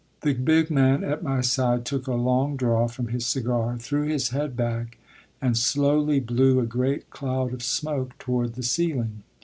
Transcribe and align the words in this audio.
The 0.21 0.33
big 0.33 0.71
man 0.71 1.03
at 1.03 1.21
my 1.21 1.41
side 1.41 1.85
took 1.85 2.07
a 2.07 2.15
long 2.15 2.55
draw 2.57 2.87
from 2.87 3.09
his 3.09 3.23
cigar, 3.27 3.77
threw 3.77 4.07
his 4.07 4.29
head 4.29 4.57
back, 4.57 4.97
and 5.39 5.55
slowly 5.55 6.19
blew 6.19 6.59
a 6.59 6.65
great 6.65 7.11
cloud 7.11 7.53
of 7.53 7.61
smoke 7.61 8.17
toward 8.17 8.55
the 8.55 8.63
ceiling. 8.63 9.21